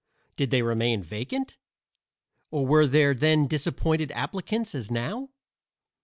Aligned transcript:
Did 0.35 0.49
they 0.49 0.63
remain 0.63 1.03
vacant, 1.03 1.57
or 2.49 2.65
were 2.65 2.87
there 2.87 3.13
then 3.13 3.45
disappointed 3.45 4.11
applicants, 4.13 4.73
as 4.73 4.89
now? 4.89 5.29